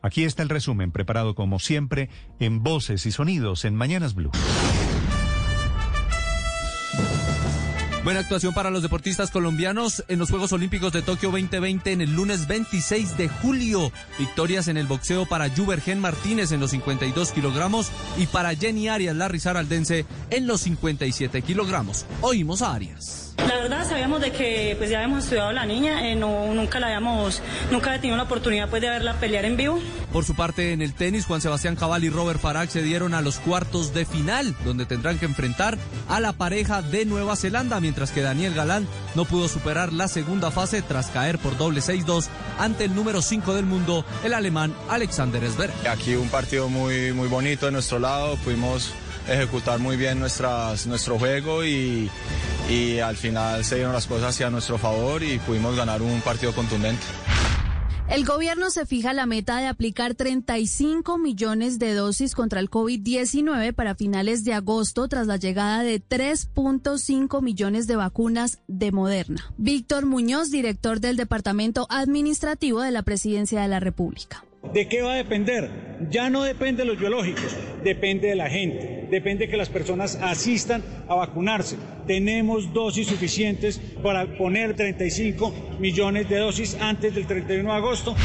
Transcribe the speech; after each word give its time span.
Aquí 0.00 0.24
está 0.24 0.42
el 0.42 0.48
resumen 0.48 0.90
preparado 0.90 1.34
como 1.34 1.58
siempre 1.58 2.08
en 2.40 2.62
voces 2.62 3.06
y 3.06 3.12
sonidos 3.12 3.64
en 3.64 3.74
Mañanas 3.74 4.14
Blue. 4.14 4.30
Buena 8.02 8.18
actuación 8.18 8.52
para 8.52 8.70
los 8.70 8.82
deportistas 8.82 9.30
colombianos 9.30 10.02
en 10.08 10.18
los 10.18 10.28
Juegos 10.28 10.52
Olímpicos 10.52 10.92
de 10.92 11.02
Tokio 11.02 11.30
2020 11.30 11.92
en 11.92 12.00
el 12.00 12.12
lunes 12.16 12.48
26 12.48 13.16
de 13.16 13.28
julio. 13.28 13.92
Victorias 14.18 14.66
en 14.66 14.76
el 14.76 14.88
boxeo 14.88 15.24
para 15.24 15.48
Jubergen 15.48 16.00
Martínez 16.00 16.50
en 16.50 16.58
los 16.58 16.72
52 16.72 17.30
kilogramos 17.30 17.92
y 18.18 18.26
para 18.26 18.56
Jenny 18.56 18.88
Arias 18.88 19.14
Larrizar 19.14 19.56
Aldense 19.56 20.04
en 20.30 20.48
los 20.48 20.62
57 20.62 21.42
kilogramos. 21.42 22.04
Oímos 22.22 22.62
a 22.62 22.74
Arias. 22.74 23.21
La 23.38 23.56
verdad 23.56 23.88
sabíamos 23.88 24.20
de 24.20 24.30
que 24.30 24.74
pues 24.78 24.90
ya 24.90 24.98
habíamos 24.98 25.24
estudiado 25.24 25.48
a 25.48 25.52
la 25.52 25.66
niña, 25.66 26.08
eh, 26.08 26.14
no, 26.14 26.52
nunca 26.54 26.78
la 26.78 26.86
habíamos, 26.88 27.42
nunca 27.70 27.88
había 27.88 28.00
tenido 28.00 28.16
la 28.16 28.24
oportunidad 28.24 28.68
pues 28.68 28.82
de 28.82 28.88
verla 28.88 29.14
pelear 29.14 29.44
en 29.44 29.56
vivo. 29.56 29.80
Por 30.12 30.24
su 30.24 30.34
parte 30.34 30.72
en 30.72 30.82
el 30.82 30.94
tenis, 30.94 31.26
Juan 31.26 31.40
Sebastián 31.40 31.76
Cabal 31.76 32.04
y 32.04 32.10
Robert 32.10 32.40
Farah 32.40 32.60
accedieron 32.60 33.14
a 33.14 33.22
los 33.22 33.38
cuartos 33.38 33.94
de 33.94 34.04
final, 34.04 34.54
donde 34.64 34.86
tendrán 34.86 35.18
que 35.18 35.24
enfrentar 35.24 35.78
a 36.08 36.20
la 36.20 36.34
pareja 36.34 36.82
de 36.82 37.04
Nueva 37.04 37.36
Zelanda, 37.36 37.80
mientras 37.80 38.10
que 38.10 38.22
Daniel 38.22 38.54
Galán 38.54 38.86
no 39.14 39.24
pudo 39.24 39.48
superar 39.48 39.92
la 39.92 40.08
segunda 40.08 40.50
fase 40.50 40.82
tras 40.82 41.08
caer 41.08 41.38
por 41.38 41.56
doble 41.56 41.80
6-2 41.80 42.28
ante 42.58 42.84
el 42.84 42.94
número 42.94 43.22
5 43.22 43.54
del 43.54 43.64
mundo, 43.64 44.04
el 44.24 44.34
alemán 44.34 44.74
Alexander 44.88 45.42
Zverev. 45.48 45.74
Aquí 45.88 46.14
un 46.14 46.28
partido 46.28 46.68
muy, 46.68 47.12
muy 47.12 47.28
bonito 47.28 47.66
de 47.66 47.72
nuestro 47.72 47.98
lado, 47.98 48.36
pudimos 48.36 48.92
ejecutar 49.28 49.78
muy 49.78 49.96
bien 49.96 50.18
nuestras, 50.18 50.86
nuestro 50.86 51.18
juego 51.18 51.64
y, 51.64 52.10
y 52.72 53.00
al 53.00 53.16
final 53.16 53.64
se 53.64 53.76
dieron 53.76 53.92
las 53.92 54.06
cosas 54.06 54.30
hacia 54.30 54.50
nuestro 54.50 54.78
favor 54.78 55.22
y 55.22 55.38
pudimos 55.38 55.76
ganar 55.76 56.00
un 56.00 56.20
partido 56.22 56.54
contundente. 56.54 57.02
El 58.08 58.24
gobierno 58.24 58.70
se 58.70 58.84
fija 58.84 59.12
la 59.12 59.26
meta 59.26 59.58
de 59.58 59.66
aplicar 59.66 60.14
35 60.14 61.18
millones 61.18 61.78
de 61.78 61.94
dosis 61.94 62.34
contra 62.34 62.60
el 62.60 62.68
COVID-19 62.68 63.72
para 63.72 63.94
finales 63.94 64.44
de 64.44 64.52
agosto 64.52 65.08
tras 65.08 65.26
la 65.26 65.36
llegada 65.36 65.82
de 65.82 66.02
3.5 66.02 67.42
millones 67.42 67.86
de 67.86 67.96
vacunas 67.96 68.60
de 68.68 68.92
Moderna. 68.92 69.54
Víctor 69.56 70.04
Muñoz, 70.04 70.50
director 70.50 71.00
del 71.00 71.16
Departamento 71.16 71.86
Administrativo 71.90 72.82
de 72.82 72.90
la 72.90 73.02
Presidencia 73.02 73.62
de 73.62 73.68
la 73.68 73.80
República. 73.80 74.44
¿De 74.74 74.88
qué 74.88 75.02
va 75.02 75.14
a 75.14 75.16
depender? 75.16 76.08
Ya 76.10 76.30
no 76.30 76.44
depende 76.44 76.82
de 76.82 76.88
los 76.88 76.98
biológicos, 76.98 77.56
depende 77.82 78.28
de 78.28 78.36
la 78.36 78.48
gente, 78.48 79.01
depende 79.12 79.44
de 79.44 79.50
que 79.50 79.58
las 79.58 79.68
personas 79.68 80.18
asistan 80.22 80.82
a 81.06 81.14
vacunarse. 81.14 81.76
Tenemos 82.06 82.72
dosis 82.72 83.06
suficientes 83.06 83.78
para 84.02 84.24
poner 84.38 84.74
35 84.74 85.52
millones 85.78 86.30
de 86.30 86.38
dosis 86.38 86.76
antes 86.80 87.14
del 87.14 87.26
31 87.26 87.70
de 87.70 87.76
agosto. 87.76 88.16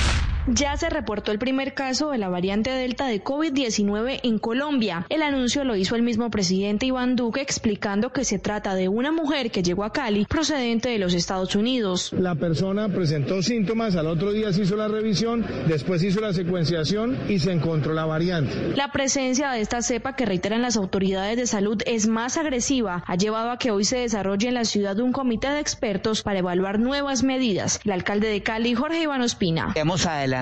Ya 0.49 0.77
se 0.77 0.89
reportó 0.89 1.33
el 1.33 1.39
primer 1.39 1.73
caso 1.73 2.11
de 2.11 2.17
la 2.17 2.29
variante 2.29 2.69
Delta 2.69 3.05
de 3.05 3.21
COVID-19 3.21 4.21
en 4.23 4.39
Colombia. 4.39 5.05
El 5.09 5.21
anuncio 5.21 5.65
lo 5.65 5.75
hizo 5.75 5.97
el 5.97 6.03
mismo 6.03 6.31
presidente 6.31 6.85
Iván 6.85 7.17
Duque 7.17 7.41
explicando 7.41 8.13
que 8.13 8.23
se 8.23 8.39
trata 8.39 8.73
de 8.73 8.87
una 8.87 9.11
mujer 9.11 9.51
que 9.51 9.61
llegó 9.61 9.83
a 9.83 9.91
Cali 9.91 10.23
procedente 10.23 10.87
de 10.87 10.99
los 10.99 11.13
Estados 11.13 11.53
Unidos. 11.55 12.13
La 12.17 12.35
persona 12.35 12.87
presentó 12.87 13.41
síntomas, 13.43 13.97
al 13.97 14.07
otro 14.07 14.31
día 14.31 14.53
se 14.53 14.61
hizo 14.61 14.77
la 14.77 14.87
revisión, 14.87 15.45
después 15.67 16.01
hizo 16.01 16.21
la 16.21 16.31
secuenciación 16.31 17.17
y 17.27 17.39
se 17.39 17.51
encontró 17.51 17.93
la 17.93 18.05
variante. 18.05 18.73
La 18.73 18.93
presencia 18.93 19.51
de 19.51 19.59
esta 19.59 19.81
cepa 19.81 20.15
que 20.15 20.25
reiteran 20.25 20.61
las 20.61 20.77
autoridades 20.77 21.35
de 21.35 21.45
salud 21.45 21.81
es 21.85 22.07
más 22.07 22.37
agresiva. 22.37 23.03
Ha 23.05 23.15
llevado 23.17 23.51
a 23.51 23.57
que 23.57 23.71
hoy 23.71 23.83
se 23.83 23.97
desarrolle 23.97 24.47
en 24.47 24.53
la 24.53 24.63
ciudad 24.63 24.97
un 24.99 25.11
comité 25.11 25.49
de 25.49 25.59
expertos 25.59 26.23
para 26.23 26.39
evaluar 26.39 26.79
nuevas 26.79 27.23
medidas. 27.23 27.81
El 27.83 27.91
alcalde 27.91 28.29
de 28.29 28.41
Cali, 28.43 28.75
Jorge 28.75 29.01
Iván 29.01 29.21
Ospina. 29.21 29.73
Hemos 29.75 30.05
adelantado 30.05 30.36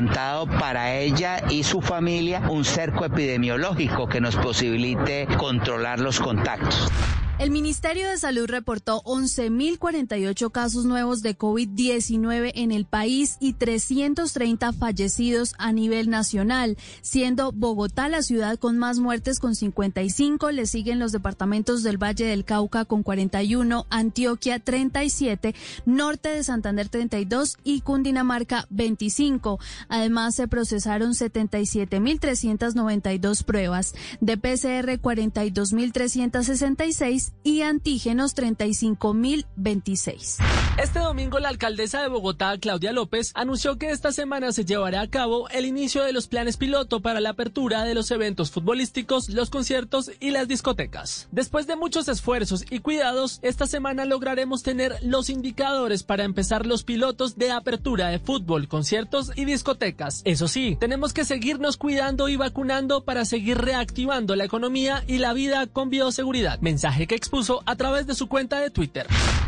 para 0.60 0.94
ella 0.94 1.38
y 1.50 1.64
su 1.64 1.82
familia 1.82 2.42
un 2.50 2.66
cerco 2.66 3.06
epidemiológico 3.06 4.08
que 4.08 4.20
nos 4.20 4.36
posibilite 4.36 5.26
controlar 5.38 6.00
los 6.00 6.20
contactos. 6.20 6.92
El 7.38 7.52
Ministerio 7.52 8.08
de 8.08 8.18
Salud 8.18 8.48
reportó 8.48 9.04
11.048 9.04 10.54
casos 10.54 10.86
nuevos 10.86 11.22
de 11.22 11.38
COVID-19 11.38 12.54
en 12.56 12.72
el 12.72 12.86
país 12.86 13.36
y 13.42 13.52
330 13.52 14.72
fallecidos 14.72 15.54
a 15.58 15.74
nivel 15.74 16.10
nacional, 16.10 16.78
siendo 17.02 17.52
Bogotá 17.52 18.08
la 18.08 18.22
ciudad 18.22 18.58
con 18.58 18.78
más 18.78 19.00
muertes 19.00 19.40
con 19.40 19.54
55, 19.54 20.52
le 20.52 20.66
siguen 20.66 20.98
los 20.98 21.12
departamentos 21.12 21.84
del 21.84 22.02
Valle 22.02 22.26
del 22.26 22.46
Cauca 22.46 22.86
con 22.86 23.04
41, 23.04 23.86
Antioquia 23.90 24.60
37, 24.60 25.56
Norte 25.86 26.30
de 26.30 26.42
Santander 26.42 26.88
32 26.88 27.58
y 27.66 27.82
Cundinamarca 27.82 28.66
25. 28.70 29.60
Además 29.90 30.36
se 30.36 30.48
procesaron 30.48 31.12
77.392 31.12 33.44
pruebas, 33.44 33.94
de 34.22 34.38
PCR 34.38 35.02
42.366 35.02 37.25
y 37.44 37.62
antígenos 37.62 38.36
35.026. 38.36 40.38
Este 40.78 41.00
domingo 41.00 41.40
la 41.40 41.50
alcaldesa 41.50 42.02
de 42.02 42.10
Bogotá, 42.10 42.58
Claudia 42.58 42.92
López, 42.92 43.32
anunció 43.34 43.78
que 43.78 43.92
esta 43.92 44.12
semana 44.12 44.52
se 44.52 44.66
llevará 44.66 45.02
a 45.02 45.10
cabo 45.10 45.48
el 45.50 45.66
inicio 45.66 46.04
de 46.04 46.12
los 46.12 46.28
planes 46.28 46.58
piloto 46.58 47.02
para 47.02 47.22
la 47.22 47.30
apertura 47.30 47.84
de 47.84 47.96
los 47.96 48.12
eventos 48.12 48.52
futbolísticos, 48.52 49.30
los 49.30 49.50
conciertos 49.50 50.12
y 50.20 50.32
las 50.32 50.48
discotecas. 50.48 51.28
Después 51.32 51.68
de 51.68 51.76
muchos 51.76 52.08
esfuerzos 52.08 52.66
y 52.70 52.80
cuidados, 52.80 53.40
esta 53.42 53.68
semana 53.68 54.06
lograremos 54.06 54.64
tener 54.64 54.96
los 55.02 55.30
indicadores 55.30 56.04
para 56.04 56.24
empezar 56.24 56.66
los 56.66 56.84
pilotos 56.84 57.38
de 57.38 57.52
apertura 57.52 58.10
de 58.10 58.20
fútbol, 58.20 58.68
conciertos 58.68 59.32
y 59.36 59.46
discotecas. 59.46 60.22
Eso 60.26 60.48
sí, 60.48 60.78
tenemos 60.80 61.14
que 61.14 61.26
seguirnos 61.26 61.78
cuidando 61.78 62.28
y 62.28 62.36
vacunando 62.36 63.04
para 63.04 63.26
seguir 63.26 63.58
reactivando 63.58 64.36
la 64.36 64.46
economía 64.46 65.04
y 65.08 65.20
la 65.20 65.34
vida 65.34 65.68
con 65.68 65.90
bioseguridad. 65.90 66.60
Mensaje 66.60 67.08
que 67.08 67.15
expuso 67.16 67.64
a 67.66 67.76
través 67.76 68.08
de 68.08 68.16
su 68.16 68.28
cuenta 68.28 68.60
de 68.60 68.70
Twitter. 68.70 69.08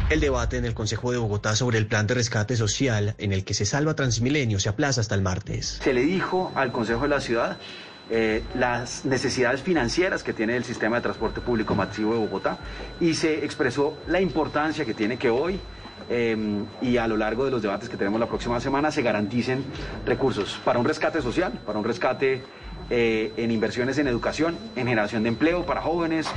El 0.10 0.20
debate 0.20 0.58
en 0.58 0.66
el 0.66 0.74
Consejo 0.74 1.12
de 1.12 1.18
Bogotá 1.18 1.56
sobre 1.56 1.78
el 1.78 1.88
plan 1.88 2.08
de 2.08 2.14
rescate 2.14 2.56
social 2.56 3.16
en 3.18 3.34
el 3.34 3.44
que 3.44 3.54
se 3.54 3.66
salva 3.66 3.96
Transmilenio 3.96 4.60
se 4.60 4.70
aplaza 4.70 5.02
hasta 5.02 5.16
el 5.16 5.22
martes. 5.22 5.80
Se 5.84 5.94
le 5.94 6.02
dijo 6.02 6.52
al 6.56 6.72
Consejo 6.72 7.04
de 7.04 7.10
la 7.10 7.22
Ciudad 7.22 7.58
eh, 8.10 8.42
las 8.56 9.04
necesidades 9.04 9.62
financieras 9.62 10.24
que 10.24 10.32
tiene 10.32 10.56
el 10.56 10.64
sistema 10.64 10.96
de 10.96 11.02
transporte 11.02 11.42
público 11.42 11.76
masivo 11.76 12.14
de 12.14 12.20
Bogotá 12.20 12.58
y 13.02 13.14
se 13.16 13.44
expresó 13.44 13.98
la 14.08 14.22
importancia 14.22 14.86
que 14.86 14.94
tiene 14.94 15.18
que 15.18 15.30
hoy 15.30 15.60
eh, 16.10 16.64
y 16.82 16.96
a 16.96 17.08
lo 17.08 17.18
largo 17.18 17.44
de 17.44 17.52
los 17.52 17.62
debates 17.62 17.90
que 17.90 17.98
tenemos 17.98 18.18
la 18.18 18.28
próxima 18.28 18.62
semana 18.62 18.92
se 18.92 19.02
garanticen 19.02 19.66
recursos 20.06 20.58
para 20.64 20.80
un 20.80 20.86
rescate 20.86 21.22
social, 21.22 21.52
para 21.66 21.78
un 21.80 21.84
rescate 21.84 22.44
eh, 22.90 23.34
en 23.38 23.52
inversiones 23.52 23.98
en 23.98 24.08
educación, 24.08 24.58
en 24.76 24.88
generación 24.88 25.24
de 25.24 25.30
empleo 25.30 25.66
para 25.66 25.82
jóvenes. 25.82 26.28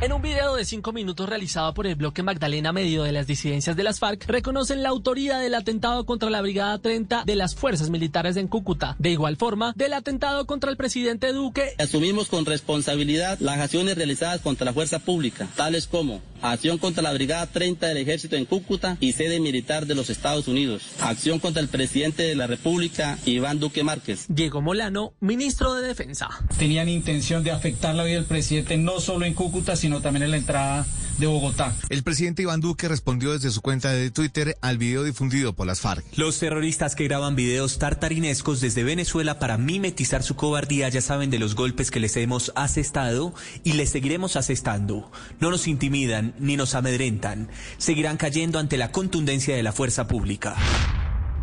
En 0.00 0.12
un 0.12 0.20
video 0.20 0.54
de 0.56 0.64
cinco 0.64 0.92
minutos 0.92 1.28
realizado 1.28 1.72
por 1.72 1.86
el 1.86 1.94
bloque 1.94 2.22
Magdalena 2.22 2.72
Medio 2.72 3.02
de 3.02 3.12
las 3.12 3.26
disidencias 3.26 3.76
de 3.76 3.82
las 3.82 3.98
FARC, 3.98 4.26
reconocen 4.26 4.82
la 4.82 4.90
autoría 4.90 5.38
del 5.38 5.54
atentado 5.54 6.04
contra 6.04 6.28
la 6.28 6.42
Brigada 6.42 6.78
30 6.78 7.24
de 7.24 7.34
las 7.34 7.54
Fuerzas 7.54 7.90
Militares 7.90 8.36
en 8.36 8.46
Cúcuta. 8.46 8.94
De 8.98 9.10
igual 9.10 9.36
forma, 9.36 9.72
del 9.74 9.94
atentado 9.94 10.46
contra 10.46 10.70
el 10.70 10.76
presidente 10.76 11.32
Duque. 11.32 11.74
Asumimos 11.78 12.28
con 12.28 12.44
responsabilidad 12.44 13.38
las 13.40 13.58
acciones 13.58 13.96
realizadas 13.96 14.40
contra 14.40 14.66
la 14.66 14.72
fuerza 14.72 14.98
pública, 14.98 15.48
tales 15.56 15.86
como 15.86 16.20
acción 16.42 16.78
contra 16.78 17.02
la 17.02 17.12
Brigada 17.12 17.46
30 17.46 17.86
del 17.86 17.96
Ejército 17.98 18.36
en 18.36 18.44
Cúcuta 18.44 18.96
y 19.00 19.12
sede 19.12 19.40
militar 19.40 19.86
de 19.86 19.94
los 19.94 20.10
Estados 20.10 20.48
Unidos, 20.48 20.82
acción 21.00 21.38
contra 21.38 21.62
el 21.62 21.68
presidente 21.68 22.22
de 22.22 22.34
la 22.34 22.46
República, 22.46 23.18
Iván 23.24 23.60
Duque 23.60 23.84
Márquez. 23.84 24.26
Diego 24.28 24.60
Molano, 24.60 25.14
ministro 25.20 25.74
de 25.74 25.86
Defensa. 25.86 26.28
Tenían 26.58 26.88
intención 26.88 27.42
de 27.44 27.50
afectar 27.50 27.94
la 27.94 28.04
vida 28.04 28.16
del 28.16 28.24
presidente 28.24 28.76
no 28.76 29.00
solo 29.00 29.26
en 29.26 29.34
Cúcuta, 29.34 29.76
sino 29.76 30.00
también 30.00 30.24
en 30.24 30.30
la 30.32 30.36
entrada 30.36 30.86
de 31.18 31.26
Bogotá. 31.26 31.74
El 31.88 32.02
presidente 32.02 32.42
Iván 32.42 32.60
Duque 32.60 32.88
respondió 32.88 33.32
desde 33.32 33.50
su 33.50 33.62
cuenta 33.62 33.90
de 33.90 34.10
Twitter 34.10 34.56
al 34.60 34.78
video 34.78 35.04
difundido 35.04 35.52
por 35.54 35.66
las 35.66 35.80
FARC. 35.80 36.04
Los 36.16 36.38
terroristas 36.38 36.94
que 36.94 37.04
graban 37.04 37.36
videos 37.36 37.78
tartarinescos 37.78 38.60
desde 38.60 38.84
Venezuela 38.84 39.38
para 39.38 39.58
mimetizar 39.58 40.22
su 40.22 40.36
cobardía 40.36 40.88
ya 40.88 41.00
saben 41.00 41.30
de 41.30 41.38
los 41.38 41.54
golpes 41.54 41.90
que 41.90 42.00
les 42.00 42.16
hemos 42.16 42.52
asestado 42.54 43.34
y 43.64 43.72
les 43.72 43.90
seguiremos 43.90 44.36
asestando. 44.36 45.10
No 45.40 45.50
nos 45.50 45.66
intimidan 45.66 46.34
ni 46.38 46.56
nos 46.56 46.74
amedrentan. 46.74 47.48
Seguirán 47.78 48.16
cayendo 48.16 48.58
ante 48.58 48.76
la 48.76 48.92
contundencia 48.92 49.56
de 49.56 49.62
la 49.62 49.72
fuerza 49.72 50.06
pública. 50.08 50.56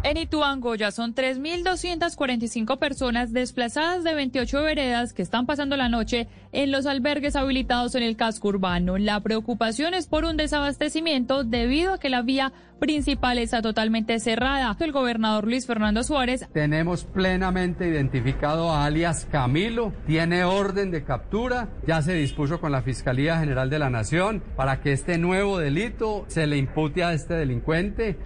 En 0.06 0.18
Ituango 0.18 0.76
ya 0.76 0.92
son 0.92 1.16
3.245 1.16 2.78
personas 2.78 3.32
desplazadas 3.32 4.04
de 4.04 4.14
28 4.14 4.62
veredas 4.62 5.14
que 5.14 5.22
están 5.22 5.46
pasando 5.46 5.78
la 5.78 5.88
noche 5.88 6.28
en 6.52 6.74
los 6.74 6.86
albergues 6.88 7.38
habilitados 7.38 7.96
en 7.96 8.04
el 8.04 8.18
casco 8.18 8.50
urbano. 8.50 8.98
La 8.98 9.22
preocupación 9.22 9.94
es 9.94 10.08
por 10.08 10.26
un 10.26 10.36
desabastecimiento 10.36 11.46
debido 11.46 11.94
a 11.94 12.00
que 12.00 12.10
la 12.10 12.22
vía 12.22 12.52
principal 12.80 13.38
está 13.38 13.62
totalmente 13.62 14.20
cerrada. 14.20 14.76
El 14.78 14.92
gobernador 14.92 15.46
Luis 15.46 15.66
Fernando 15.66 16.04
Suárez. 16.04 16.50
Tenemos 16.52 17.06
plenamente 17.06 17.88
identificado 17.88 18.72
a 18.72 18.84
alias 18.84 19.26
Camilo, 19.32 19.94
tiene 20.06 20.44
orden 20.44 20.92
de 20.92 21.06
captura, 21.06 21.70
ya 21.88 22.02
se 22.02 22.14
dispuso 22.14 22.60
con 22.60 22.74
la 22.74 22.82
Fiscalía 22.82 23.40
General 23.40 23.70
de 23.70 23.80
la 23.80 23.90
Nación 23.90 24.44
para 24.58 24.82
que 24.82 24.92
este 24.92 25.18
nuevo 25.18 25.60
delito 25.60 26.26
se 26.28 26.46
le 26.46 26.58
impute 26.58 27.06
a 27.06 27.14
este 27.14 27.36
delincuente. 27.36 28.18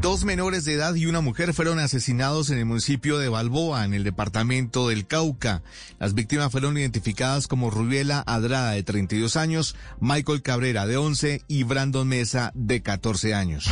Dos 0.00 0.24
menores 0.24 0.64
de 0.64 0.74
edad 0.74 0.94
y 0.94 1.06
una 1.06 1.20
mujer 1.20 1.52
fueron 1.52 1.80
asesinados 1.80 2.50
en 2.50 2.58
el 2.58 2.66
municipio 2.66 3.18
de 3.18 3.28
Balboa, 3.28 3.84
en 3.84 3.94
el 3.94 4.04
departamento 4.04 4.88
del 4.88 5.08
Cauca. 5.08 5.62
Las 5.98 6.14
víctimas 6.14 6.52
fueron 6.52 6.78
identificadas 6.78 7.48
como 7.48 7.68
Rubiela 7.68 8.22
Adrada, 8.24 8.72
de 8.72 8.84
32 8.84 9.36
años, 9.36 9.74
Michael 9.98 10.42
Cabrera, 10.42 10.86
de 10.86 10.96
11, 10.96 11.42
y 11.48 11.64
Brandon 11.64 12.06
Mesa, 12.06 12.52
de 12.54 12.80
14 12.80 13.34
años. 13.34 13.66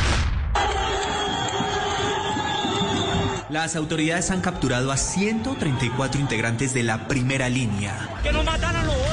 Las 3.49 3.77
autoridades 3.77 4.29
han 4.29 4.41
capturado 4.41 4.91
a 4.91 4.97
134 4.97 6.19
integrantes 6.19 6.73
de 6.73 6.83
la 6.83 7.07
primera 7.07 7.47
línea. 7.47 8.19
¡Que 8.21 8.33
no 8.33 8.43
matan 8.43 8.75
a 8.75 8.83
los! 8.83 9.06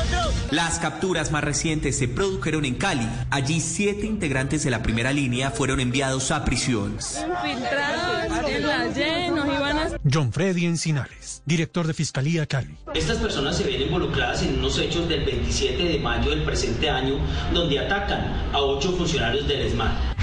Las 0.55 0.79
capturas 0.79 1.33
más 1.33 1.43
recientes 1.43 1.99
se 1.99 2.07
produjeron 2.07 2.65
en 2.65 2.77
Cali. 2.77 3.09
Allí 3.33 3.59
siete 3.59 4.07
integrantes 4.07 4.63
de 4.63 4.71
la 4.71 4.85
primera 4.85 5.13
línea 5.13 5.51
fueron 5.51 5.81
enviados 5.81 6.31
a 6.31 6.45
prisión. 6.45 6.93
Infiltrados 6.93 8.49
en 8.49 8.65
la 8.65 8.87
Y 8.87 9.31
nos 9.33 9.47
iban 9.47 9.79
a... 9.79 9.89
John 10.09 10.33
Freddy 10.33 10.67
Encinales, 10.67 11.43
director 11.45 11.89
de 11.89 11.95
Fiscalía 11.95 12.47
Cali. 12.47 12.77
Estas 12.95 13.19
personas 13.19 13.57
se 13.57 13.65
ven 13.65 13.83
involucradas 13.83 14.45
en 14.45 14.61
unos 14.61 14.79
hechos 14.79 15.09
del 15.09 15.25
27 15.25 15.83
de 15.83 15.99
mayo 15.99 16.31
del 16.31 16.45
presente 16.45 16.89
año 16.89 17.19
donde 17.53 17.81
atacan 17.81 18.21
a 18.53 18.61
ocho 18.61 18.93
funcionarios 18.93 19.49
del 19.49 19.61
ESMAD. 19.61 20.14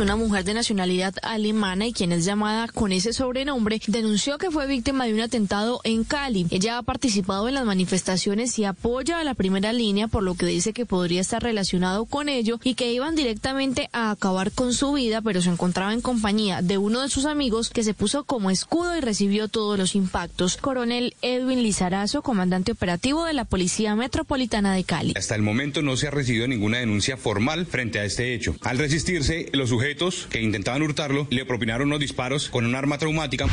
Una 0.00 0.16
mujer 0.16 0.42
de 0.42 0.54
nacionalidad 0.54 1.14
alemana 1.22 1.86
y 1.86 1.92
quien 1.92 2.10
es 2.10 2.24
llamada 2.24 2.66
con 2.66 2.90
ese 2.90 3.12
sobrenombre 3.12 3.80
denunció 3.86 4.38
que 4.38 4.50
fue 4.50 4.66
víctima 4.66 5.06
de 5.06 5.14
un 5.14 5.20
atentado 5.20 5.80
en 5.84 6.02
Cali. 6.02 6.48
Ella 6.50 6.78
ha 6.78 6.82
participado 6.82 7.46
en 7.46 7.54
las 7.54 7.64
manifestaciones 7.64 8.58
y 8.58 8.64
apoya 8.64 9.20
a 9.20 9.24
la 9.24 9.34
primera 9.34 9.72
línea, 9.72 10.08
por 10.08 10.24
lo 10.24 10.34
que 10.34 10.46
dice 10.46 10.72
que 10.72 10.84
podría 10.84 11.20
estar 11.20 11.44
relacionado 11.44 12.06
con 12.06 12.28
ello 12.28 12.58
y 12.64 12.74
que 12.74 12.92
iban 12.92 13.14
directamente 13.14 13.88
a 13.92 14.10
acabar 14.10 14.50
con 14.50 14.72
su 14.72 14.94
vida, 14.94 15.22
pero 15.22 15.40
se 15.40 15.50
encontraba 15.50 15.92
en 15.92 16.00
compañía 16.00 16.60
de 16.60 16.76
uno 16.76 17.02
de 17.02 17.08
sus 17.08 17.24
amigos 17.24 17.70
que 17.70 17.84
se 17.84 17.94
puso 17.94 18.24
como 18.24 18.50
escudo 18.50 18.96
y 18.96 19.00
recibió 19.00 19.46
todos 19.46 19.78
los 19.78 19.94
impactos. 19.94 20.56
Coronel 20.56 21.14
Edwin 21.22 21.62
Lizarazo, 21.62 22.22
comandante 22.22 22.72
operativo 22.72 23.26
de 23.26 23.32
la 23.32 23.44
Policía 23.44 23.94
Metropolitana 23.94 24.74
de 24.74 24.82
Cali. 24.82 25.14
Hasta 25.16 25.36
el 25.36 25.42
momento 25.42 25.82
no 25.82 25.96
se 25.96 26.08
ha 26.08 26.10
recibido 26.10 26.48
ninguna 26.48 26.78
denuncia 26.78 27.16
formal 27.16 27.66
frente 27.66 28.00
a 28.00 28.04
este 28.04 28.34
hecho. 28.34 28.56
Al 28.62 28.78
resistirse, 28.78 29.50
los 29.52 29.70
sujetos 29.94 30.26
que 30.30 30.42
intentaban 30.42 30.82
hurtarlo 30.82 31.26
le 31.30 31.44
propinaron 31.44 31.88
unos 31.88 32.00
disparos 32.00 32.48
con 32.48 32.66
un 32.66 32.74
arma 32.74 32.98
traumática. 32.98 33.46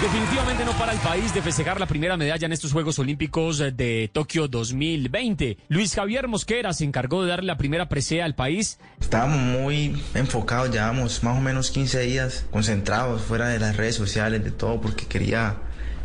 Definitivamente 0.00 0.64
no 0.64 0.72
para 0.72 0.92
el 0.92 0.98
país 1.00 1.34
de 1.34 1.42
festejar 1.42 1.78
la 1.78 1.84
primera 1.84 2.16
medalla 2.16 2.46
en 2.46 2.52
estos 2.52 2.72
Juegos 2.72 2.98
Olímpicos 2.98 3.58
de 3.58 4.08
Tokio 4.10 4.48
2020. 4.48 5.58
Luis 5.68 5.94
Javier 5.94 6.26
Mosquera 6.26 6.72
se 6.72 6.84
encargó 6.84 7.22
de 7.22 7.28
darle 7.28 7.48
la 7.48 7.58
primera 7.58 7.90
presea 7.90 8.24
al 8.24 8.34
país. 8.34 8.78
Estábamos 8.98 9.40
muy 9.40 10.02
enfocados, 10.14 10.70
llevamos 10.70 11.22
más 11.22 11.36
o 11.36 11.40
menos 11.42 11.70
15 11.70 12.00
días 12.00 12.46
concentrados 12.50 13.20
fuera 13.20 13.48
de 13.48 13.58
las 13.58 13.76
redes 13.76 13.96
sociales, 13.96 14.42
de 14.42 14.52
todo, 14.52 14.80
porque 14.80 15.04
quería 15.04 15.58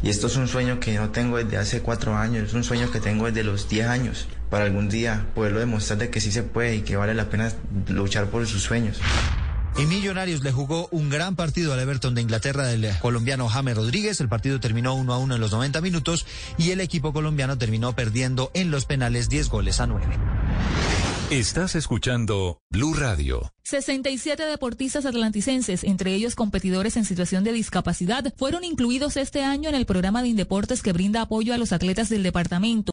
y 0.04 0.10
esto 0.10 0.28
es 0.28 0.36
un 0.36 0.48
sueño 0.48 0.80
que 0.80 0.94
no 0.94 1.10
tengo 1.10 1.38
desde 1.38 1.58
hace 1.58 1.82
cuatro 1.82 2.16
años, 2.16 2.50
es 2.50 2.54
un 2.54 2.64
sueño 2.64 2.92
que 2.92 3.00
tengo 3.00 3.26
desde 3.26 3.44
los 3.44 3.70
10 3.70 3.88
años, 3.88 4.28
para 4.50 4.66
algún 4.66 4.90
día 4.90 5.28
poderlo 5.36 5.60
demostrar 5.60 6.00
de 6.00 6.10
que 6.10 6.22
sí 6.22 6.32
se 6.32 6.44
puede 6.44 6.76
y 6.78 6.82
que 6.82 6.96
vale 6.96 7.14
la 7.14 7.30
pena 7.30 7.52
luchar 7.88 8.28
por 8.28 8.46
sus 8.48 8.64
sueños. 8.64 9.00
Y 9.78 9.86
Millonarios 9.88 10.42
le 10.42 10.54
jugó 10.54 10.88
un 10.92 11.10
gran 11.10 11.36
partido 11.36 11.74
al 11.74 11.80
Everton 11.82 12.16
de 12.16 12.22
Inglaterra 12.22 12.64
del 12.64 12.88
colombiano 13.00 13.50
James 13.50 13.76
Rodríguez. 13.76 14.22
El 14.22 14.30
partido 14.30 14.62
terminó 14.62 14.96
1 14.96 15.14
a 15.14 15.18
1 15.18 15.36
en 15.36 15.42
los 15.42 15.52
90 15.52 15.82
minutos 15.82 16.26
y 16.58 16.72
el 16.72 16.80
equipo 16.80 17.12
colombiano 17.12 17.58
terminó 17.58 17.94
perdiendo 17.94 18.52
en 18.54 18.72
los 18.72 18.86
penales 18.86 19.28
10 19.28 19.50
goles 19.50 19.82
a 19.82 19.88
9. 19.88 20.06
Estás 21.32 21.74
escuchando 21.76 22.62
Blue 22.70 22.94
Radio. 22.94 23.52
67 23.64 24.46
deportistas 24.46 25.08
atlanticenses, 25.08 25.84
entre 25.84 26.14
ellos 26.14 26.36
competidores 26.36 26.98
en 26.98 27.04
situación 27.04 27.44
de 27.44 27.52
discapacidad, 27.52 28.32
fueron 28.38 28.64
incluidos 28.64 29.18
este 29.18 29.44
año 29.44 29.68
en 29.70 29.74
el 29.74 29.88
programa 29.88 30.22
de 30.22 30.28
Indeportes 30.28 30.84
que 30.84 30.94
brinda 30.94 31.22
apoyo 31.22 31.52
a 31.56 31.58
los 31.58 31.72
atletas 31.72 32.10
del 32.10 32.22
departamento. 32.22 32.84